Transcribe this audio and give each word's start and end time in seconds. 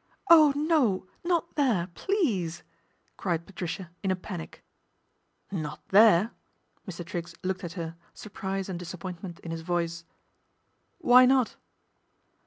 "Oh, 0.30 0.52
no, 0.54 1.06
not 1.26 1.54
there, 1.54 1.88
please!" 1.94 2.62
cried 3.16 3.46
Patricia, 3.46 3.90
in 4.02 4.10
a 4.10 4.14
panic." 4.14 4.62
Not 5.50 5.80
there!" 5.88 6.32
Mr. 6.86 7.02
Triggs 7.02 7.34
looked 7.42 7.64
at 7.64 7.72
her, 7.72 7.96
sur 8.12 8.28
prise 8.28 8.68
and 8.68 8.78
disappointment 8.78 9.38
in 9.38 9.50
his 9.52 9.62
voice.' 9.62 10.04
Why 10.98 11.24
not 11.24 11.56